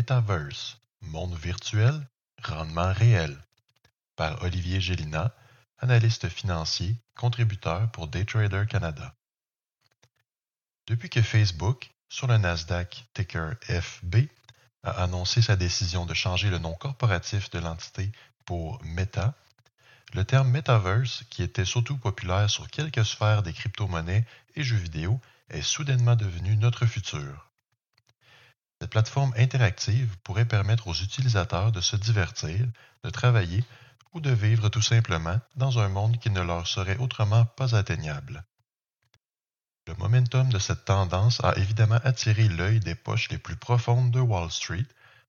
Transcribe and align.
Metaverse, 0.00 0.78
monde 1.02 1.34
virtuel, 1.34 2.08
rendement 2.42 2.90
réel. 2.90 3.36
Par 4.16 4.42
Olivier 4.42 4.80
Gélina, 4.80 5.34
analyste 5.76 6.30
financier, 6.30 6.96
contributeur 7.18 7.90
pour 7.90 8.08
Daytrader 8.08 8.64
Canada. 8.66 9.14
Depuis 10.86 11.10
que 11.10 11.20
Facebook, 11.20 11.90
sur 12.08 12.28
le 12.28 12.38
Nasdaq 12.38 13.04
ticker 13.12 13.56
FB, 13.68 14.30
a 14.84 15.02
annoncé 15.02 15.42
sa 15.42 15.56
décision 15.56 16.06
de 16.06 16.14
changer 16.14 16.48
le 16.48 16.56
nom 16.56 16.72
corporatif 16.72 17.50
de 17.50 17.58
l'entité 17.58 18.10
pour 18.46 18.82
Meta, 18.82 19.34
le 20.14 20.24
terme 20.24 20.48
Metaverse, 20.48 21.24
qui 21.28 21.42
était 21.42 21.66
surtout 21.66 21.98
populaire 21.98 22.48
sur 22.48 22.70
quelques 22.70 23.04
sphères 23.04 23.42
des 23.42 23.52
crypto-monnaies 23.52 24.24
et 24.56 24.62
jeux 24.62 24.78
vidéo, 24.78 25.20
est 25.50 25.60
soudainement 25.60 26.16
devenu 26.16 26.56
notre 26.56 26.86
futur. 26.86 27.49
Cette 28.80 28.90
plateforme 28.90 29.34
interactive 29.36 30.16
pourrait 30.24 30.48
permettre 30.48 30.88
aux 30.88 30.94
utilisateurs 30.94 31.70
de 31.70 31.82
se 31.82 31.96
divertir, 31.96 32.66
de 33.04 33.10
travailler 33.10 33.62
ou 34.12 34.20
de 34.20 34.30
vivre 34.30 34.68
tout 34.70 34.82
simplement 34.82 35.38
dans 35.56 35.78
un 35.78 35.88
monde 35.88 36.18
qui 36.18 36.30
ne 36.30 36.40
leur 36.40 36.66
serait 36.66 36.96
autrement 36.96 37.44
pas 37.44 37.76
atteignable. 37.76 38.42
Le 39.86 39.94
momentum 39.96 40.48
de 40.48 40.58
cette 40.58 40.84
tendance 40.84 41.42
a 41.44 41.56
évidemment 41.56 42.00
attiré 42.04 42.48
l'œil 42.48 42.80
des 42.80 42.94
poches 42.94 43.28
les 43.30 43.38
plus 43.38 43.56
profondes 43.56 44.10
de 44.10 44.20
Wall 44.20 44.50
Street, 44.50 44.86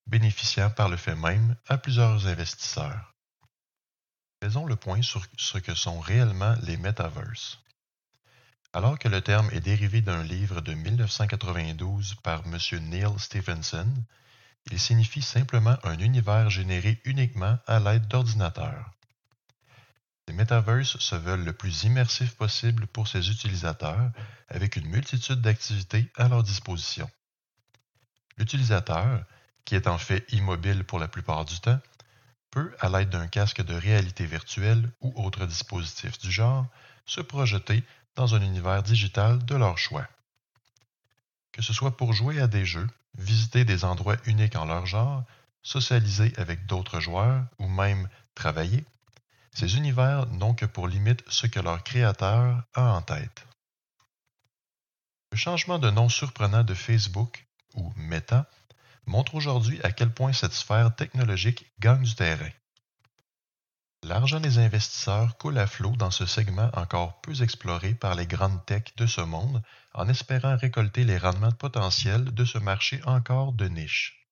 bénéficiant 0.08 0.70
par 0.70 0.88
le 0.88 0.98
fait 0.98 1.16
même 1.16 1.56
à 1.68 1.78
plusieurs 1.78 2.28
investisseurs. 2.28 3.14
Faisons 4.42 4.66
le 4.66 4.76
point 4.76 5.02
sur 5.02 5.26
ce 5.38 5.58
que 5.58 5.76
sont 5.76 6.00
réellement 6.00 6.56
les 6.64 6.78
metaverses. 6.78 7.60
Alors 8.74 8.98
que 8.98 9.10
le 9.10 9.22
terme 9.22 9.50
est 9.52 9.60
dérivé 9.60 10.02
d'un 10.02 10.24
livre 10.24 10.62
de 10.62 10.74
1992 10.74 12.16
par 12.24 12.44
M. 12.46 12.58
Neil 12.90 13.20
Stephenson, 13.20 13.88
il 14.72 14.80
signifie 14.80 15.22
simplement 15.22 15.76
un 15.84 16.00
univers 16.00 16.50
généré 16.50 17.02
uniquement 17.04 17.58
à 17.68 17.80
l'aide 17.82 18.08
d'ordinateurs. 18.08 18.92
Les 20.30 20.34
metaverses 20.34 20.98
se 21.00 21.16
veulent 21.16 21.44
le 21.44 21.52
plus 21.52 21.84
immersif 21.84 22.36
possible 22.36 22.88
pour 22.88 23.10
ses 23.10 23.30
utilisateurs, 23.30 24.12
avec 24.48 24.78
une 24.78 24.88
multitude 24.88 25.42
d'activités 25.42 26.10
à 26.16 26.30
leur 26.30 26.44
disposition. 26.44 27.10
L'utilisateur, 28.38 29.26
qui 29.66 29.76
est 29.76 29.88
en 29.88 29.98
fait 29.98 30.26
immobile 30.32 30.86
pour 30.86 31.00
la 31.00 31.10
plupart 31.10 31.44
du 31.44 31.60
temps, 31.60 31.80
peut, 32.52 32.74
à 32.80 32.88
l'aide 32.88 33.10
d'un 33.10 33.28
casque 33.28 33.64
de 33.64 33.74
réalité 33.74 34.26
virtuelle 34.26 34.90
ou 35.02 35.12
autre 35.22 35.46
dispositif 35.46 36.18
du 36.20 36.32
genre, 36.32 36.68
se 37.06 37.20
projeter 37.20 37.84
dans 38.16 38.36
un 38.36 38.42
univers 38.42 38.84
digital 38.84 39.44
de 39.46 39.56
leur 39.56 39.78
choix. 39.78 40.08
Que 41.52 41.62
ce 41.62 41.74
soit 41.74 41.98
pour 41.98 42.14
jouer 42.14 42.40
à 42.42 42.48
des 42.48 42.66
jeux, 42.66 42.88
visiter 43.18 43.66
des 43.66 43.84
endroits 43.84 44.18
uniques 44.26 44.56
en 44.56 44.66
leur 44.66 44.86
genre, 44.86 45.24
socialiser 45.64 46.34
avec 46.38 46.66
d'autres 46.66 47.00
joueurs 47.00 47.46
ou 47.60 47.68
même 47.68 48.10
travailler, 48.36 48.86
ces 49.54 49.76
univers 49.76 50.28
n'ont 50.28 50.54
que 50.54 50.66
pour 50.66 50.88
limite 50.88 51.24
ce 51.28 51.46
que 51.46 51.60
leur 51.60 51.84
créateur 51.84 52.64
a 52.74 52.94
en 52.94 53.02
tête. 53.02 53.46
Le 55.32 55.38
changement 55.38 55.80
de 55.80 55.90
nom 55.90 56.10
surprenant 56.10 56.64
de 56.64 56.74
Facebook, 56.74 57.46
ou 57.76 57.92
Meta, 57.96 58.50
montre 59.06 59.36
aujourd'hui 59.36 59.80
à 59.84 59.92
quel 59.92 60.14
point 60.14 60.34
cette 60.34 60.54
sphère 60.54 60.96
technologique 60.96 61.66
gagne 61.80 62.04
du 62.04 62.16
terrain. 62.16 62.50
L'argent 64.04 64.40
des 64.40 64.58
investisseurs 64.58 65.38
coule 65.38 65.60
à 65.60 65.68
flot 65.68 65.96
dans 65.96 66.10
ce 66.10 66.26
segment 66.26 66.72
encore 66.74 67.22
peu 67.22 67.44
exploré 67.44 67.94
par 67.94 68.16
les 68.16 68.26
grandes 68.26 68.66
techs 68.66 68.98
de 68.98 69.06
ce 69.06 69.22
monde 69.22 69.62
en 69.94 70.10
espérant 70.10 70.58
récolter 70.58 71.04
les 71.04 71.18
rendements 71.18 71.52
potentiels 71.52 72.26
de 72.26 72.44
ce 72.44 72.58
marché 72.58 73.00
encore 73.06 73.54
de 73.54 73.68
niche. 73.68 74.28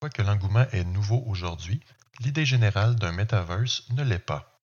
Quoique 0.00 0.20
l'engouement 0.20 0.66
est 0.72 0.84
nouveau 0.84 1.22
aujourd'hui, 1.26 1.80
l'idée 2.20 2.44
générale 2.44 2.96
d'un 2.96 3.12
metaverse 3.12 3.88
ne 3.90 4.02
l'est 4.02 4.18
pas. 4.18 4.60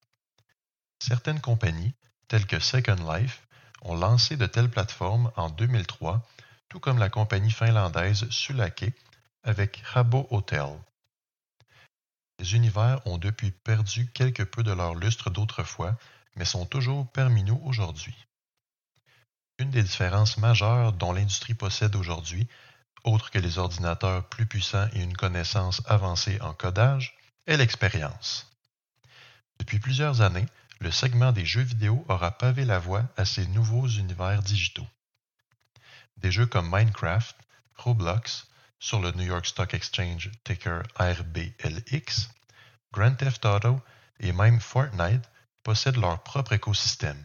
Certaines 1.00 1.42
compagnies, 1.42 1.96
telles 2.28 2.46
que 2.46 2.60
Second 2.60 3.12
Life, 3.14 3.48
ont 3.82 3.96
lancé 3.96 4.38
de 4.38 4.46
telles 4.46 4.70
plateformes 4.70 5.32
en 5.36 5.50
2003 5.50 6.28
tout 6.70 6.80
comme 6.80 7.00
la 7.00 7.10
compagnie 7.10 7.52
finlandaise 7.52 8.30
Sulake 8.30 8.94
avec 9.44 9.82
Habbo 9.96 10.28
Hotel. 10.30 10.68
Les 12.40 12.56
univers 12.56 13.06
ont 13.06 13.18
depuis 13.18 13.52
perdu 13.52 14.10
quelque 14.14 14.44
peu 14.44 14.64
de 14.64 14.72
leur 14.72 14.96
lustre 14.96 15.30
d'autrefois, 15.30 15.98
mais 16.38 16.46
sont 16.46 16.66
toujours 16.66 17.12
parmi 17.12 17.44
nous 17.44 17.60
aujourd'hui. 17.66 18.16
Une 19.58 19.72
des 19.72 19.84
différences 19.84 20.38
majeures 20.38 20.94
dont 20.94 21.12
l'industrie 21.12 21.54
possède 21.54 21.98
aujourd'hui, 21.98 22.48
autre 23.04 23.30
que 23.30 23.40
les 23.40 23.58
ordinateurs 23.58 24.28
plus 24.30 24.46
puissants 24.46 24.88
et 24.94 25.02
une 25.02 25.18
connaissance 25.18 25.82
avancée 25.86 26.40
en 26.40 26.54
codage, 26.54 27.18
est 27.46 27.58
l'expérience. 27.58 28.50
Depuis 29.60 29.80
plusieurs 29.80 30.22
années, 30.22 30.46
le 30.80 30.92
segment 30.92 31.34
des 31.34 31.46
jeux 31.46 31.62
vidéo 31.62 32.06
aura 32.08 32.32
pavé 32.32 32.64
la 32.64 32.80
voie 32.80 33.04
à 33.18 33.26
ces 33.26 33.48
nouveaux 33.48 33.88
univers 33.88 34.42
digitaux. 34.42 34.88
Des 36.16 36.32
jeux 36.32 36.46
comme 36.46 36.70
Minecraft, 36.72 37.36
Roblox, 37.76 38.49
sur 38.80 39.00
le 39.00 39.12
New 39.12 39.26
York 39.26 39.46
Stock 39.46 39.74
Exchange 39.74 40.32
ticker 40.44 40.84
RBLX, 40.98 42.30
Grand 42.92 43.16
Theft 43.16 43.46
Auto 43.46 43.82
et 44.20 44.32
même 44.32 44.60
Fortnite 44.60 45.30
possèdent 45.64 45.98
leur 45.98 46.24
propre 46.24 46.54
écosystème. 46.54 47.24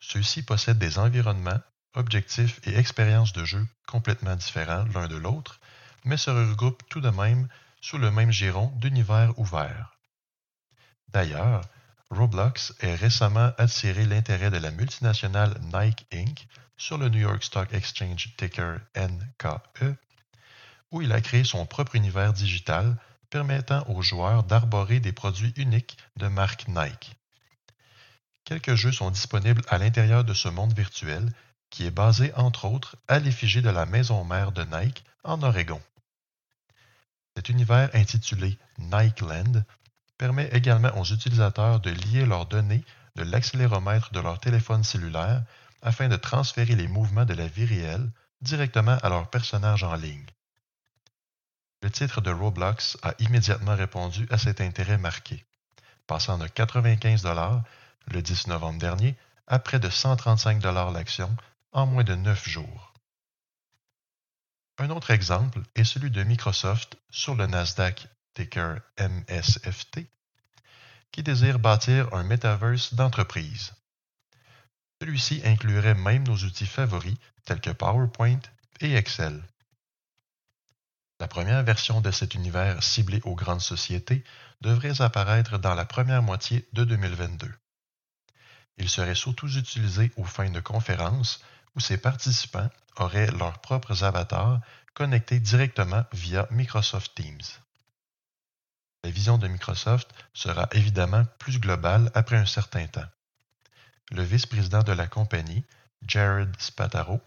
Ceux-ci 0.00 0.42
possèdent 0.42 0.78
des 0.78 0.98
environnements, 0.98 1.60
objectifs 1.94 2.60
et 2.66 2.76
expériences 2.76 3.32
de 3.32 3.44
jeu 3.44 3.66
complètement 3.86 4.36
différents 4.36 4.84
l'un 4.94 5.08
de 5.08 5.16
l'autre, 5.16 5.60
mais 6.04 6.16
se 6.16 6.30
regroupent 6.30 6.88
tout 6.88 7.00
de 7.00 7.10
même 7.10 7.48
sous 7.80 7.98
le 7.98 8.10
même 8.10 8.30
giron 8.30 8.72
d'univers 8.76 9.38
ouverts. 9.38 9.98
D'ailleurs, 11.08 11.62
Roblox 12.10 12.74
a 12.82 12.96
récemment 12.96 13.52
attiré 13.58 14.04
l'intérêt 14.04 14.50
de 14.50 14.56
la 14.56 14.70
multinationale 14.70 15.60
Nike 15.72 16.06
Inc 16.12 16.46
sur 16.76 16.98
le 16.98 17.08
New 17.08 17.20
York 17.20 17.44
Stock 17.44 17.72
Exchange 17.72 18.34
ticker 18.36 18.78
NKE, 18.96 19.96
où 20.90 21.02
il 21.02 21.12
a 21.12 21.20
créé 21.20 21.44
son 21.44 21.66
propre 21.66 21.96
univers 21.96 22.32
digital 22.32 22.96
permettant 23.30 23.86
aux 23.88 24.02
joueurs 24.02 24.42
d'arborer 24.42 25.00
des 25.00 25.12
produits 25.12 25.52
uniques 25.56 25.96
de 26.16 26.26
marque 26.26 26.66
Nike. 26.68 27.16
Quelques 28.44 28.74
jeux 28.74 28.92
sont 28.92 29.10
disponibles 29.10 29.62
à 29.68 29.78
l'intérieur 29.78 30.24
de 30.24 30.34
ce 30.34 30.48
monde 30.48 30.74
virtuel 30.74 31.30
qui 31.70 31.86
est 31.86 31.92
basé 31.92 32.34
entre 32.34 32.64
autres 32.64 32.96
à 33.06 33.20
l'effigie 33.20 33.62
de 33.62 33.70
la 33.70 33.86
maison 33.86 34.24
mère 34.24 34.50
de 34.50 34.64
Nike 34.64 35.04
en 35.22 35.42
Oregon. 35.42 35.80
Cet 37.36 37.48
univers 37.48 37.90
intitulé 37.94 38.58
Nike 38.78 39.20
Land 39.20 39.62
permet 40.18 40.48
également 40.52 40.90
aux 40.98 41.04
utilisateurs 41.04 41.78
de 41.80 41.90
lier 41.90 42.26
leurs 42.26 42.46
données 42.46 42.84
de 43.14 43.22
l'accéléromètre 43.22 44.12
de 44.12 44.20
leur 44.20 44.40
téléphone 44.40 44.82
cellulaire 44.82 45.42
afin 45.82 46.08
de 46.08 46.16
transférer 46.16 46.74
les 46.74 46.88
mouvements 46.88 47.24
de 47.24 47.34
la 47.34 47.46
vie 47.46 47.64
réelle 47.64 48.10
directement 48.40 48.98
à 49.02 49.08
leur 49.08 49.30
personnage 49.30 49.84
en 49.84 49.94
ligne. 49.94 50.26
Le 51.82 51.90
titre 51.90 52.20
de 52.20 52.30
Roblox 52.30 52.98
a 53.02 53.14
immédiatement 53.18 53.74
répondu 53.74 54.26
à 54.30 54.36
cet 54.36 54.60
intérêt 54.60 54.98
marqué, 54.98 55.44
passant 56.06 56.36
de 56.36 56.46
95 56.46 57.24
le 58.08 58.22
10 58.22 58.48
novembre 58.48 58.78
dernier 58.78 59.16
à 59.46 59.58
près 59.58 59.80
de 59.80 59.88
135 59.88 60.62
l'action 60.92 61.34
en 61.72 61.86
moins 61.86 62.04
de 62.04 62.14
9 62.14 62.48
jours. 62.48 62.92
Un 64.78 64.90
autre 64.90 65.10
exemple 65.10 65.60
est 65.74 65.84
celui 65.84 66.10
de 66.10 66.22
Microsoft 66.22 66.96
sur 67.10 67.34
le 67.34 67.46
Nasdaq 67.46 68.08
ticker 68.34 68.80
MSFT, 68.98 70.06
qui 71.12 71.22
désire 71.22 71.58
bâtir 71.58 72.12
un 72.14 72.24
metaverse 72.24 72.94
d'entreprise. 72.94 73.72
Celui-ci 75.00 75.40
inclurait 75.44 75.94
même 75.94 76.26
nos 76.26 76.36
outils 76.36 76.66
favoris 76.66 77.16
tels 77.44 77.60
que 77.60 77.70
PowerPoint 77.70 78.40
et 78.80 78.94
Excel. 78.94 79.42
La 81.20 81.28
première 81.28 81.62
version 81.62 82.00
de 82.00 82.10
cet 82.10 82.34
univers 82.34 82.82
ciblé 82.82 83.20
aux 83.24 83.34
grandes 83.34 83.60
sociétés 83.60 84.24
devrait 84.62 85.02
apparaître 85.02 85.58
dans 85.58 85.74
la 85.74 85.84
première 85.84 86.22
moitié 86.22 86.66
de 86.72 86.82
2022. 86.82 87.52
Il 88.78 88.88
serait 88.88 89.14
surtout 89.14 89.46
utilisé 89.48 90.10
aux 90.16 90.24
fins 90.24 90.48
de 90.48 90.60
conférences 90.60 91.44
où 91.76 91.80
ses 91.80 91.98
participants 91.98 92.70
auraient 92.96 93.30
leurs 93.32 93.58
propres 93.60 94.02
avatars 94.02 94.60
connectés 94.94 95.40
directement 95.40 96.04
via 96.14 96.48
Microsoft 96.50 97.14
Teams. 97.14 97.60
La 99.04 99.10
vision 99.10 99.36
de 99.36 99.46
Microsoft 99.46 100.10
sera 100.32 100.70
évidemment 100.72 101.26
plus 101.38 101.60
globale 101.60 102.10
après 102.14 102.36
un 102.36 102.46
certain 102.46 102.86
temps. 102.86 103.08
Le 104.10 104.22
vice-président 104.22 104.82
de 104.82 104.92
la 104.92 105.06
compagnie, 105.06 105.66
Jared 106.00 106.58
Spataro, 106.58 107.20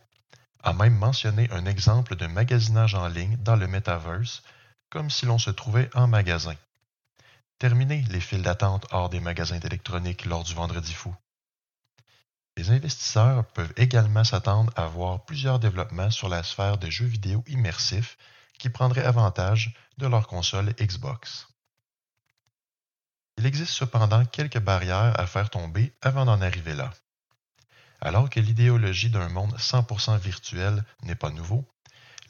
a 0.64 0.74
même 0.74 0.98
mentionné 0.98 1.50
un 1.52 1.66
exemple 1.66 2.16
de 2.16 2.26
magasinage 2.26 2.96
en 2.96 3.08
ligne 3.08 3.38
dans 3.38 3.58
le 3.58 3.68
metaverse, 3.68 4.42
comme 4.90 5.10
si 5.10 5.26
l'on 5.26 5.38
se 5.38 5.50
trouvait 5.50 5.90
en 5.94 6.08
magasin. 6.08 6.56
Terminez 7.60 8.04
les 8.10 8.22
files 8.22 8.42
d'attente 8.42 8.88
hors 8.92 9.10
des 9.10 9.20
magasins 9.20 9.60
d'électronique 9.60 10.26
lors 10.26 10.44
du 10.44 10.54
vendredi 10.54 10.94
fou. 10.94 11.14
Les 12.56 12.72
investisseurs 12.72 13.46
peuvent 13.48 13.74
également 13.78 14.24
s'attendre 14.24 14.72
à 14.76 14.86
voir 14.86 15.26
plusieurs 15.26 15.60
développements 15.60 16.12
sur 16.12 16.30
la 16.30 16.44
sphère 16.44 16.78
des 16.78 16.92
jeux 16.92 17.06
vidéo 17.06 17.44
immersifs 17.48 18.18
qui 18.60 18.70
prendraient 18.70 19.04
avantage 19.04 19.74
de 19.98 20.08
leur 20.08 20.28
console 20.28 20.74
Xbox. 20.80 21.48
Il 23.38 23.46
existe 23.46 23.72
cependant 23.72 24.24
quelques 24.26 24.60
barrières 24.60 25.20
à 25.20 25.26
faire 25.26 25.50
tomber 25.50 25.94
avant 26.02 26.26
d'en 26.26 26.42
arriver 26.42 26.76
là. 26.76 26.92
Alors 28.06 28.30
que 28.30 28.42
l'idéologie 28.42 29.10
d'un 29.10 29.30
monde 29.30 29.56
100% 29.58 30.20
virtuel 30.20 30.84
n'est 31.04 31.16
pas 31.16 31.30
nouveau, 31.30 31.66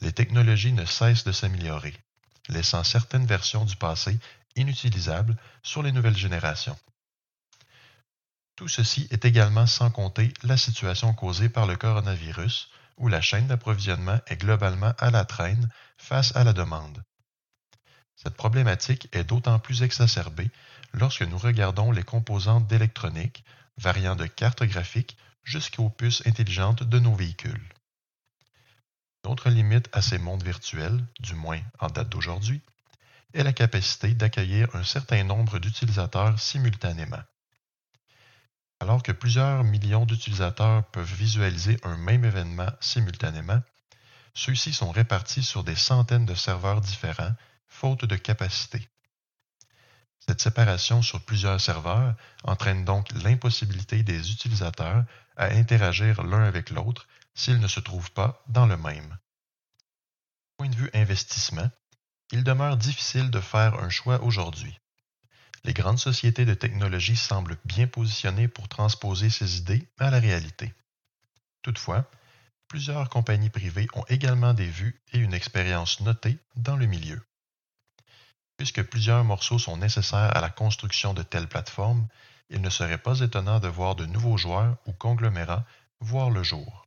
les 0.02 0.12
technologies 0.12 0.72
ne 0.72 0.84
cessent 0.84 1.24
de 1.24 1.32
s'améliorer, 1.32 1.92
laissant 2.48 2.84
certaines 2.84 3.26
versions 3.26 3.64
du 3.64 3.74
passé 3.74 4.16
inutilisables 4.54 5.36
sur 5.64 5.82
les 5.82 5.90
nouvelles 5.90 6.16
générations. 6.16 6.78
Tout 8.54 8.68
ceci 8.68 9.08
est 9.10 9.24
également 9.24 9.66
sans 9.66 9.90
compter 9.90 10.32
la 10.44 10.56
situation 10.56 11.12
causée 11.12 11.48
par 11.48 11.66
le 11.66 11.74
coronavirus, 11.74 12.70
où 12.96 13.08
la 13.08 13.20
chaîne 13.20 13.48
d'approvisionnement 13.48 14.20
est 14.28 14.40
globalement 14.40 14.94
à 14.98 15.10
la 15.10 15.24
traîne 15.24 15.68
face 15.98 16.36
à 16.36 16.44
la 16.44 16.52
demande. 16.52 17.02
Cette 18.14 18.36
problématique 18.36 19.08
est 19.10 19.24
d'autant 19.24 19.58
plus 19.58 19.82
exacerbée 19.82 20.52
lorsque 20.92 21.22
nous 21.22 21.36
regardons 21.36 21.90
les 21.90 22.04
composantes 22.04 22.68
d'électronique, 22.68 23.42
variant 23.76 24.14
de 24.14 24.26
cartes 24.26 24.62
graphiques 24.62 25.16
jusqu'aux 25.44 25.90
puces 25.90 26.26
intelligentes 26.26 26.82
de 26.82 26.98
nos 26.98 27.14
véhicules. 27.14 27.68
Notre 29.24 29.48
limite 29.48 29.88
à 29.92 30.02
ces 30.02 30.18
mondes 30.18 30.42
virtuels, 30.42 31.02
du 31.20 31.34
moins 31.34 31.60
en 31.78 31.88
date 31.88 32.08
d'aujourd'hui, 32.08 32.60
est 33.32 33.42
la 33.42 33.52
capacité 33.52 34.14
d'accueillir 34.14 34.74
un 34.74 34.84
certain 34.84 35.24
nombre 35.24 35.58
d'utilisateurs 35.58 36.38
simultanément. 36.38 37.22
Alors 38.80 39.02
que 39.02 39.12
plusieurs 39.12 39.64
millions 39.64 40.04
d'utilisateurs 40.04 40.84
peuvent 40.90 41.14
visualiser 41.14 41.78
un 41.84 41.96
même 41.96 42.24
événement 42.24 42.70
simultanément, 42.80 43.62
ceux-ci 44.34 44.72
sont 44.72 44.90
répartis 44.90 45.42
sur 45.42 45.64
des 45.64 45.76
centaines 45.76 46.26
de 46.26 46.34
serveurs 46.34 46.80
différents, 46.80 47.34
faute 47.66 48.04
de 48.04 48.16
capacité. 48.16 48.88
Cette 50.26 50.40
séparation 50.40 51.02
sur 51.02 51.20
plusieurs 51.20 51.60
serveurs 51.60 52.14
entraîne 52.44 52.84
donc 52.84 53.10
l'impossibilité 53.22 54.02
des 54.02 54.30
utilisateurs 54.30 55.04
à 55.36 55.46
interagir 55.46 56.22
l'un 56.22 56.44
avec 56.44 56.70
l'autre 56.70 57.06
s'ils 57.34 57.60
ne 57.60 57.68
se 57.68 57.80
trouvent 57.80 58.12
pas 58.12 58.42
dans 58.48 58.66
le 58.66 58.76
même. 58.76 59.18
Point 60.56 60.68
de 60.68 60.76
vue 60.76 60.90
investissement, 60.94 61.70
il 62.32 62.42
demeure 62.42 62.76
difficile 62.76 63.30
de 63.30 63.40
faire 63.40 63.74
un 63.74 63.90
choix 63.90 64.22
aujourd'hui. 64.22 64.80
Les 65.64 65.74
grandes 65.74 65.98
sociétés 65.98 66.44
de 66.44 66.54
technologie 66.54 67.16
semblent 67.16 67.58
bien 67.64 67.86
positionnées 67.86 68.48
pour 68.48 68.68
transposer 68.68 69.30
ces 69.30 69.58
idées 69.58 69.88
à 69.98 70.10
la 70.10 70.20
réalité. 70.20 70.72
Toutefois, 71.62 72.10
plusieurs 72.68 73.08
compagnies 73.08 73.50
privées 73.50 73.88
ont 73.94 74.04
également 74.08 74.54
des 74.54 74.68
vues 74.68 75.00
et 75.12 75.18
une 75.18 75.34
expérience 75.34 76.00
notée 76.00 76.38
dans 76.56 76.76
le 76.76 76.86
milieu. 76.86 77.20
Puisque 78.56 78.82
plusieurs 78.82 79.24
morceaux 79.24 79.58
sont 79.58 79.76
nécessaires 79.76 80.36
à 80.36 80.40
la 80.40 80.50
construction 80.50 81.12
de 81.14 81.22
telles 81.22 81.48
plateformes, 81.48 82.06
il 82.50 82.60
ne 82.60 82.70
serait 82.70 82.98
pas 82.98 83.20
étonnant 83.20 83.58
de 83.58 83.68
voir 83.68 83.96
de 83.96 84.06
nouveaux 84.06 84.36
joueurs 84.36 84.76
ou 84.86 84.92
conglomérats 84.92 85.64
voir 86.00 86.30
le 86.30 86.42
jour. 86.42 86.86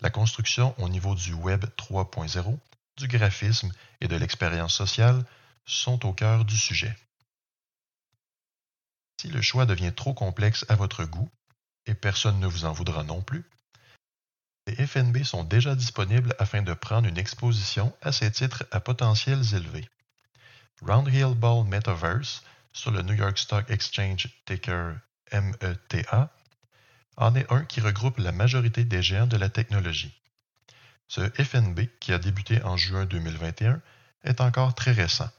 La 0.00 0.10
construction 0.10 0.74
au 0.78 0.88
niveau 0.88 1.14
du 1.14 1.34
Web 1.34 1.64
3.0, 1.76 2.58
du 2.96 3.08
graphisme 3.08 3.72
et 4.00 4.08
de 4.08 4.16
l'expérience 4.16 4.74
sociale 4.74 5.24
sont 5.66 6.06
au 6.06 6.12
cœur 6.12 6.44
du 6.44 6.56
sujet. 6.56 6.96
Si 9.20 9.28
le 9.28 9.42
choix 9.42 9.66
devient 9.66 9.92
trop 9.94 10.14
complexe 10.14 10.64
à 10.68 10.76
votre 10.76 11.04
goût, 11.04 11.30
et 11.86 11.94
personne 11.94 12.40
ne 12.40 12.46
vous 12.46 12.64
en 12.64 12.72
voudra 12.72 13.02
non 13.02 13.22
plus, 13.22 13.44
les 14.66 14.86
FNB 14.86 15.24
sont 15.24 15.44
déjà 15.44 15.74
disponibles 15.74 16.34
afin 16.38 16.62
de 16.62 16.72
prendre 16.72 17.06
une 17.06 17.18
exposition 17.18 17.94
à 18.00 18.12
ces 18.12 18.30
titres 18.30 18.64
à 18.70 18.80
potentiels 18.80 19.54
élevés. 19.54 19.88
Roundhill 20.86 21.34
Ball 21.34 21.64
Metaverse 21.64 22.42
sur 22.74 22.90
le 22.90 23.00
New 23.00 23.14
York 23.14 23.38
Stock 23.38 23.70
Exchange 23.70 24.28
ticker 24.44 24.96
META 25.32 26.30
en 27.16 27.34
est 27.34 27.50
un 27.50 27.64
qui 27.64 27.80
regroupe 27.80 28.18
la 28.18 28.32
majorité 28.32 28.84
des 28.84 29.02
géants 29.02 29.26
de 29.26 29.38
la 29.38 29.48
technologie. 29.48 30.12
Ce 31.08 31.22
FNB, 31.42 31.88
qui 32.00 32.12
a 32.12 32.18
débuté 32.18 32.62
en 32.64 32.76
juin 32.76 33.06
2021, 33.06 33.80
est 34.24 34.42
encore 34.42 34.74
très 34.74 34.92
récent, 34.92 35.30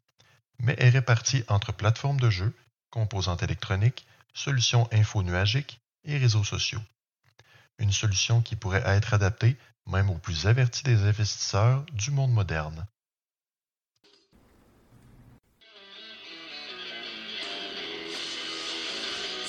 mais 0.58 0.76
est 0.80 0.90
réparti 0.90 1.44
entre 1.48 1.72
plateformes 1.72 2.20
de 2.20 2.32
jeux, 2.32 2.54
composantes 2.90 3.44
électroniques, 3.44 4.08
solutions 4.34 4.88
info-nuagiques 4.92 5.80
et 6.06 6.18
réseaux 6.18 6.44
sociaux. 6.44 6.82
Une 7.78 7.92
solution 7.92 8.42
qui 8.42 8.56
pourrait 8.56 8.84
être 8.86 9.14
adaptée 9.14 9.58
même 9.86 10.10
aux 10.10 10.18
plus 10.18 10.48
avertis 10.48 10.84
des 10.84 11.04
investisseurs 11.04 11.86
du 11.92 12.10
monde 12.10 12.32
moderne. 12.32 12.88